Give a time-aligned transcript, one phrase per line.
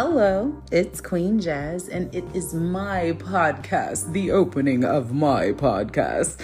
[0.00, 6.40] Hello, it's Queen Jazz, and it is my podcast, the opening of my podcast.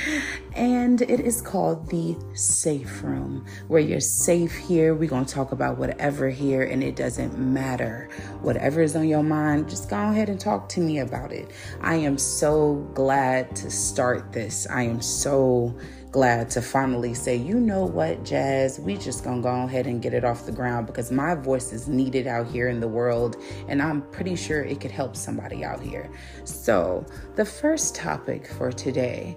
[0.57, 4.93] And it is called The Safe Room, where you're safe here.
[4.93, 8.09] We're going to talk about whatever here, and it doesn't matter.
[8.43, 11.53] Whatever is on your mind, just go ahead and talk to me about it.
[11.81, 14.67] I am so glad to start this.
[14.69, 15.79] I am so
[16.15, 20.15] glad to finally say, you know what, Jazz, we just gonna go ahead and get
[20.15, 23.35] it off the ground because my voice is needed out here in the world
[23.67, 26.09] and I'm pretty sure it could help somebody out here.
[26.45, 27.05] So,
[27.35, 29.37] the first topic for today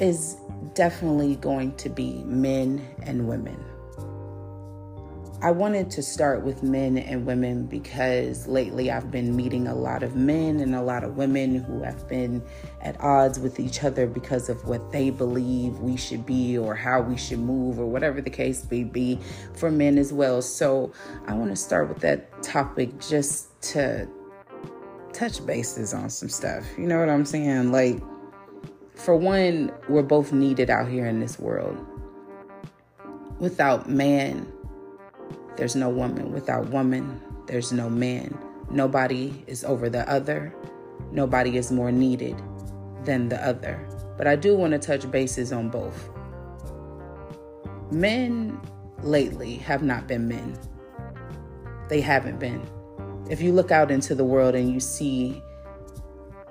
[0.00, 0.36] is
[0.74, 3.64] definitely going to be men and women.
[5.40, 10.02] I wanted to start with men and women because lately I've been meeting a lot
[10.02, 12.42] of men and a lot of women who have been
[12.82, 17.00] at odds with each other because of what they believe we should be or how
[17.00, 19.16] we should move or whatever the case may be
[19.54, 20.42] for men as well.
[20.42, 20.92] So
[21.28, 24.08] I want to start with that topic just to
[25.12, 26.64] touch bases on some stuff.
[26.76, 27.70] You know what I'm saying?
[27.70, 28.00] Like,
[28.96, 31.78] for one, we're both needed out here in this world.
[33.38, 34.52] Without man,
[35.58, 36.32] there's no woman.
[36.32, 38.38] Without woman, there's no man.
[38.70, 40.54] Nobody is over the other.
[41.10, 42.40] Nobody is more needed
[43.04, 43.84] than the other.
[44.16, 46.10] But I do want to touch bases on both.
[47.90, 48.60] Men
[49.02, 50.56] lately have not been men.
[51.88, 52.64] They haven't been.
[53.28, 55.42] If you look out into the world and you see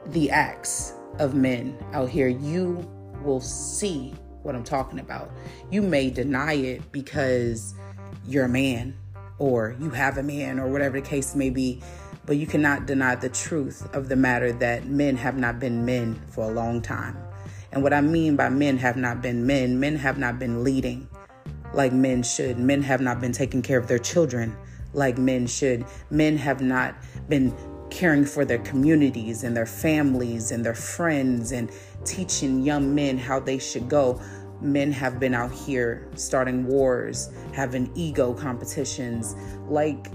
[0.08, 2.86] the acts of men out here, you
[3.24, 4.14] will see
[4.44, 5.32] what I'm talking about.
[5.72, 7.74] You may deny it because
[8.28, 8.96] you're a man
[9.40, 11.82] or you have a man or whatever the case may be,
[12.26, 16.20] but you cannot deny the truth of the matter that men have not been men
[16.28, 17.18] for a long time.
[17.72, 21.08] And what I mean by men have not been men, men have not been leading
[21.74, 22.58] like men should.
[22.58, 24.56] Men have not been taking care of their children
[24.94, 25.86] like men should.
[26.10, 26.96] Men have not
[27.30, 27.54] been
[27.90, 31.72] caring for their communities and their families and their friends and
[32.04, 34.22] teaching young men how they should go
[34.62, 39.36] men have been out here starting wars, having ego competitions,
[39.68, 40.08] like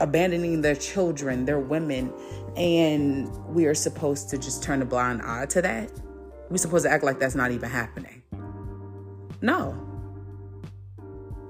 [0.00, 2.12] abandoning their children, their women,
[2.56, 5.90] and we are supposed to just turn a blind eye to that?
[6.50, 8.22] We're supposed to act like that's not even happening.
[9.40, 9.87] No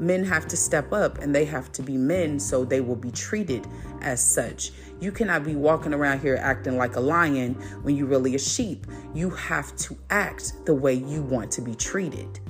[0.00, 3.10] men have to step up and they have to be men so they will be
[3.10, 3.66] treated
[4.00, 4.72] as such.
[5.00, 8.86] You cannot be walking around here acting like a lion when you're really a sheep.
[9.14, 12.41] You have to act the way you want to be treated.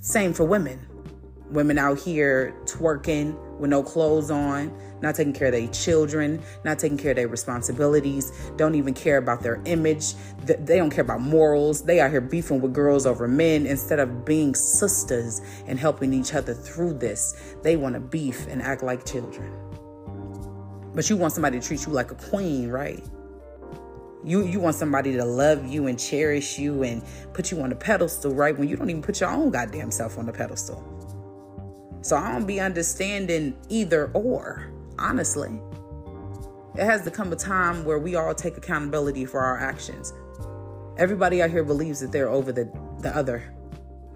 [0.00, 0.89] Same for women.
[1.50, 4.72] Women out here twerking with no clothes on,
[5.02, 9.18] not taking care of their children, not taking care of their responsibilities, don't even care
[9.18, 10.14] about their image.
[10.44, 11.82] They don't care about morals.
[11.82, 16.34] They out here beefing with girls over men instead of being sisters and helping each
[16.34, 17.56] other through this.
[17.62, 19.52] They want to beef and act like children.
[20.94, 23.04] But you want somebody to treat you like a queen, right?
[24.22, 27.02] You you want somebody to love you and cherish you and
[27.32, 28.56] put you on a pedestal, right?
[28.56, 30.99] When you don't even put your own goddamn self on the pedestal.
[32.02, 35.60] So I don't be understanding either or honestly.
[36.76, 40.14] It has to come a time where we all take accountability for our actions.
[40.96, 43.42] Everybody out here believes that they're over the, the other,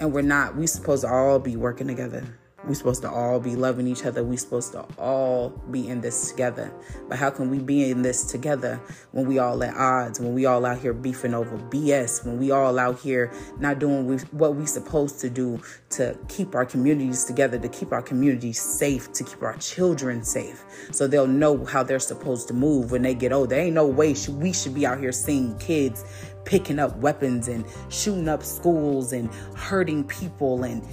[0.00, 0.56] and we're not.
[0.56, 2.24] We supposed to all be working together.
[2.66, 4.24] We're supposed to all be loving each other.
[4.24, 6.72] We're supposed to all be in this together.
[7.08, 8.80] But how can we be in this together
[9.12, 12.50] when we all at odds, when we all out here beefing over BS, when we
[12.50, 15.60] all out here not doing what we supposed to do
[15.90, 20.64] to keep our communities together, to keep our communities safe, to keep our children safe,
[20.90, 23.50] so they'll know how they're supposed to move when they get old.
[23.50, 26.04] There ain't no way we should be out here seeing kids
[26.44, 30.86] picking up weapons and shooting up schools and hurting people and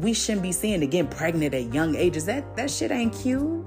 [0.00, 2.24] we shouldn't be seeing get pregnant at young ages.
[2.26, 3.64] That that shit ain't cute.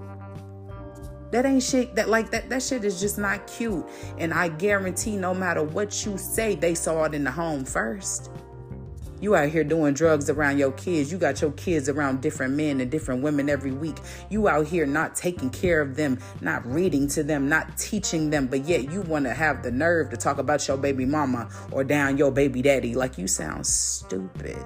[1.32, 3.86] That ain't shit that like that that shit is just not cute.
[4.18, 8.32] And I guarantee no matter what you say, they saw it in the home first.
[9.20, 11.10] You out here doing drugs around your kids.
[11.10, 13.96] You got your kids around different men and different women every week.
[14.30, 18.48] You out here not taking care of them, not reading to them, not teaching them,
[18.48, 21.86] but yet you want to have the nerve to talk about your baby mama or
[21.86, 22.96] down your baby daddy.
[22.96, 24.58] Like you sound stupid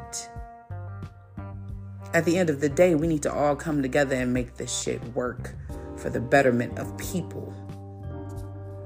[2.13, 4.81] at the end of the day, we need to all come together and make this
[4.81, 5.53] shit work
[5.97, 7.53] for the betterment of people,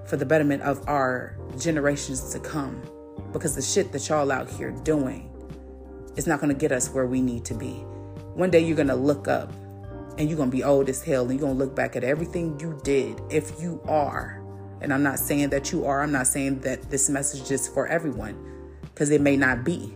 [0.08, 2.82] for the betterment of our generations to come.
[3.32, 5.30] Because the shit that y'all out here doing
[6.16, 7.74] is not going to get us where we need to be.
[8.34, 9.54] One day you're going to look up
[10.18, 12.04] and you're going to be old as hell and you're going to look back at
[12.04, 14.44] everything you did if you are.
[14.82, 17.88] And I'm not saying that you are, I'm not saying that this message is for
[17.88, 19.96] everyone because it may not be.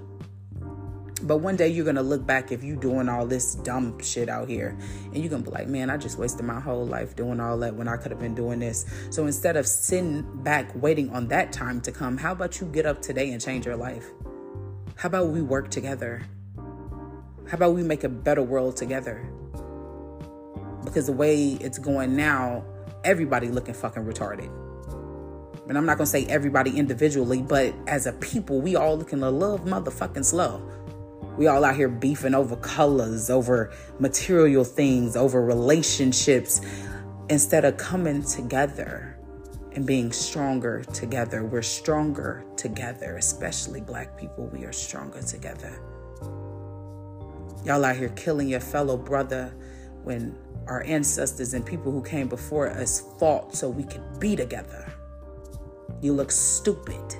[1.25, 4.47] But one day you're gonna look back if you doing all this dumb shit out
[4.47, 7.57] here, and you're gonna be like, man, I just wasted my whole life doing all
[7.57, 8.85] that when I could have been doing this.
[9.09, 12.85] So instead of sitting back waiting on that time to come, how about you get
[12.85, 14.05] up today and change your life?
[14.97, 16.21] How about we work together?
[16.55, 19.27] How about we make a better world together?
[20.83, 22.63] Because the way it's going now,
[23.03, 24.51] everybody looking fucking retarded.
[25.67, 29.31] And I'm not gonna say everybody individually, but as a people, we all looking a
[29.31, 30.61] little motherfucking slow.
[31.37, 36.61] We all out here beefing over colors, over material things, over relationships,
[37.29, 39.17] instead of coming together
[39.73, 41.43] and being stronger together.
[41.43, 44.47] We're stronger together, especially black people.
[44.47, 45.77] We are stronger together.
[47.65, 49.53] Y'all out here killing your fellow brother
[50.03, 54.91] when our ancestors and people who came before us fought so we could be together.
[56.01, 57.15] You look stupid.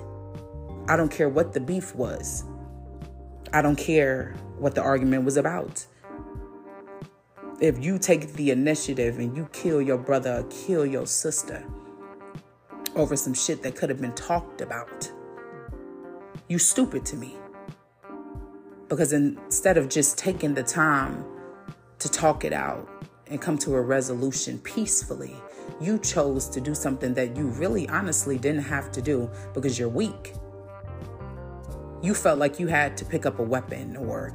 [0.88, 2.44] I don't care what the beef was.
[3.56, 5.86] I don't care what the argument was about.
[7.58, 11.64] If you take the initiative and you kill your brother or kill your sister
[12.96, 15.10] over some shit that could have been talked about,
[16.48, 17.34] you stupid to me.
[18.90, 21.24] Because instead of just taking the time
[21.98, 22.86] to talk it out
[23.28, 25.34] and come to a resolution peacefully,
[25.80, 29.88] you chose to do something that you really honestly didn't have to do because you're
[29.88, 30.34] weak
[32.02, 34.34] you felt like you had to pick up a weapon or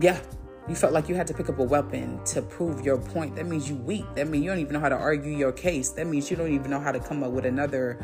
[0.00, 0.20] yeah
[0.68, 3.34] you felt like you had to pick up a weapon to prove your point.
[3.34, 4.04] That means you weak.
[4.14, 5.90] That means you don't even know how to argue your case.
[5.90, 7.98] That means you don't even know how to come up with another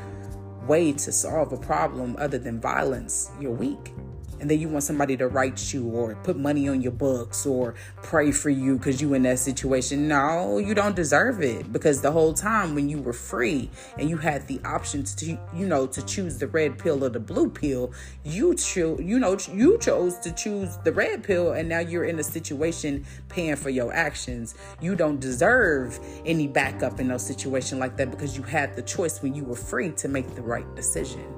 [0.67, 3.31] way to solve a problem other than violence.
[3.41, 3.93] You're weak
[4.41, 7.75] and then you want somebody to write you or put money on your books or
[8.03, 10.09] pray for you because you in that situation.
[10.09, 14.17] No you don't deserve it because the whole time when you were free and you
[14.17, 17.93] had the options to you know to choose the red pill or the blue pill
[18.25, 22.19] you chose you know you chose to choose the red pill and now you're in
[22.19, 24.55] a situation paying for your actions.
[24.81, 29.23] You don't deserve any backup in those situation like that because you had the choice
[29.23, 31.36] when you were free to make the right decision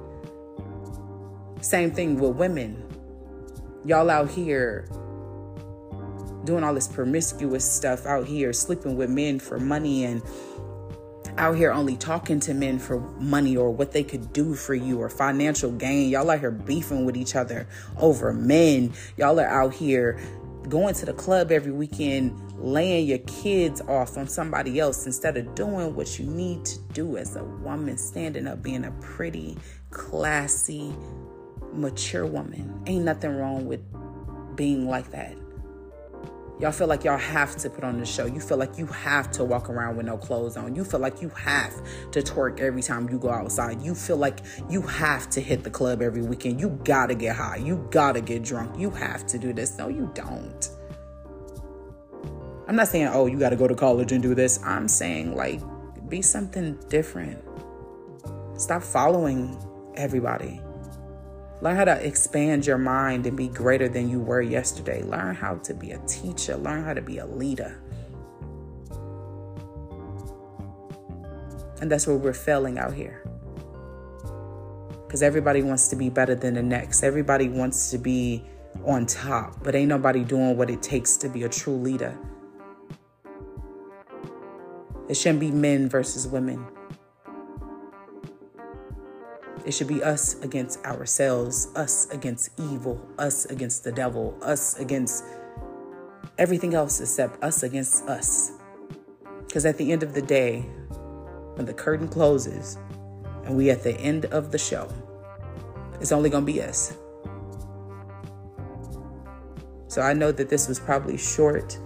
[1.69, 2.82] same thing with women
[3.85, 4.87] y'all out here
[6.44, 10.23] doing all this promiscuous stuff out here, sleeping with men for money and
[11.37, 15.00] out here only talking to men for money or what they could do for you
[15.00, 16.09] or financial gain.
[16.09, 17.67] Y'all out here beefing with each other
[17.99, 18.93] over men.
[19.17, 20.19] Y'all are out here
[20.69, 25.55] going to the club every weekend, laying your kids off on somebody else instead of
[25.55, 29.56] doing what you need to do as a woman, standing up, being a pretty,
[29.91, 30.93] classy,
[31.73, 32.82] mature woman.
[32.87, 33.81] Ain't nothing wrong with
[34.56, 35.37] being like that.
[36.61, 38.26] Y'all feel like y'all have to put on the show.
[38.26, 40.75] You feel like you have to walk around with no clothes on.
[40.75, 41.73] You feel like you have
[42.11, 43.81] to twerk every time you go outside.
[43.81, 46.61] You feel like you have to hit the club every weekend.
[46.61, 47.59] You gotta get high.
[47.59, 48.76] You gotta get drunk.
[48.76, 49.79] You have to do this.
[49.79, 50.69] No, you don't.
[52.67, 54.59] I'm not saying, oh, you gotta go to college and do this.
[54.65, 55.61] I'm saying, like,
[56.09, 57.41] be something different.
[58.56, 59.56] Stop following
[59.97, 60.61] everybody.
[61.60, 65.02] Learn how to expand your mind and be greater than you were yesterday.
[65.02, 66.56] Learn how to be a teacher.
[66.56, 67.81] Learn how to be a leader.
[71.81, 73.22] And that's where we're failing out here.
[75.06, 77.02] Because everybody wants to be better than the next.
[77.02, 78.44] Everybody wants to be
[78.84, 82.17] on top, but ain't nobody doing what it takes to be a true leader.
[85.08, 86.65] It shouldn't be men versus women.
[89.69, 95.25] It should be us against ourselves, us against evil, us against the devil, us against
[96.39, 98.53] everything else except us against us.
[99.46, 100.60] Because at the end of the day,
[101.56, 102.79] when the curtain closes
[103.44, 104.91] and we at the end of the show,
[106.01, 106.96] it's only going to be us.
[109.89, 111.79] So I know that this was probably short,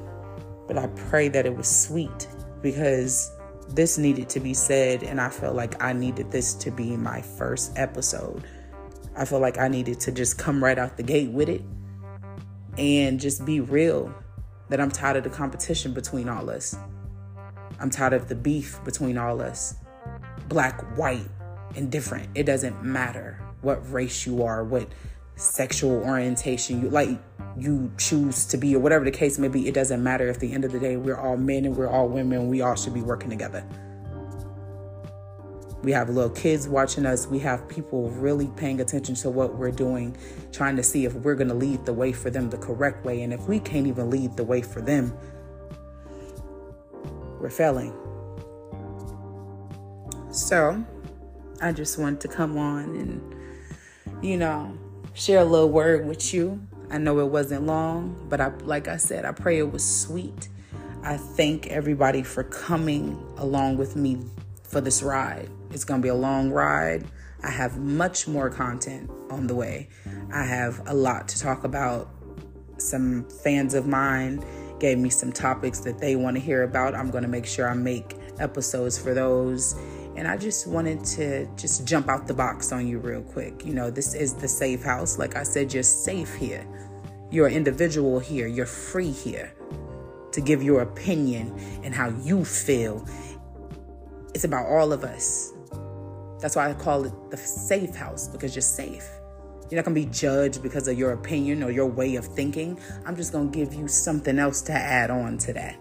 [0.69, 2.29] but I pray that it was sweet
[2.62, 3.29] because
[3.75, 7.23] this needed to be said, and I felt like I needed this to be my
[7.23, 8.45] first episode.
[9.17, 11.62] I feel like I needed to just come right out the gate with it
[12.79, 14.14] and just be real
[14.69, 16.76] that I'm tired of the competition between all us.
[17.79, 19.75] I'm tired of the beef between all us.
[20.49, 21.29] Black, white,
[21.76, 22.29] and different.
[22.35, 24.88] It doesn't matter what race you are, what
[25.37, 27.19] sexual orientation you like
[27.56, 30.28] you choose to be or whatever the case may be it doesn't matter.
[30.28, 32.49] At the end of the day we're all men and we're all women.
[32.49, 33.64] We all should be working together.
[35.82, 37.26] We have little kids watching us.
[37.26, 40.16] We have people really paying attention to what we're doing
[40.52, 43.23] trying to see if we're going to lead the way for them the correct way.
[43.23, 45.12] And if we can't even lead the way for them
[47.42, 47.92] we're failing.
[50.30, 50.82] So
[51.61, 54.76] i just want to come on and you know
[55.14, 56.61] share a little word with you.
[56.93, 60.51] I know it wasn't long, but I like I said, I pray it was sweet.
[61.03, 64.19] I thank everybody for coming along with me
[64.63, 65.49] for this ride.
[65.71, 67.07] It's going to be a long ride.
[67.43, 69.89] I have much more content on the way.
[70.33, 72.11] I have a lot to talk about.
[72.77, 74.45] Some fans of mine
[74.79, 76.95] gave me some topics that they want to hear about.
[76.95, 79.75] I'm going to make sure I make episodes for those.
[80.16, 83.64] And I just wanted to just jump out the box on you real quick.
[83.64, 85.19] You know, this is the safe house.
[85.19, 86.66] Like I said, you're safe here.
[87.31, 88.47] You're an individual here.
[88.47, 89.54] You're free here
[90.33, 93.07] to give your opinion and how you feel.
[94.35, 95.52] It's about all of us.
[96.40, 99.09] That's why I call it the safe house because you're safe.
[99.71, 102.78] You're not going to be judged because of your opinion or your way of thinking.
[103.07, 105.76] I'm just going to give you something else to add on to that.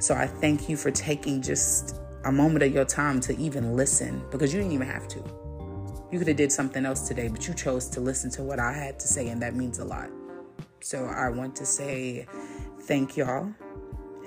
[0.00, 4.22] So I thank you for taking just a moment of your time to even listen
[4.30, 5.18] because you didn't even have to.
[6.10, 8.72] You could have did something else today, but you chose to listen to what I
[8.72, 10.10] had to say and that means a lot.
[10.80, 12.26] So I want to say
[12.82, 13.52] thank y'all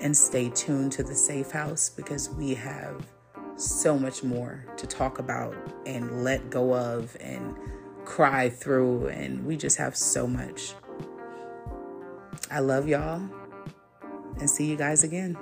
[0.00, 3.06] and stay tuned to the safe house because we have
[3.56, 5.54] so much more to talk about
[5.86, 7.56] and let go of and
[8.04, 10.74] cry through and we just have so much.
[12.50, 13.22] I love y'all
[14.38, 15.36] and see you guys again.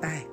[0.00, 0.26] Bye.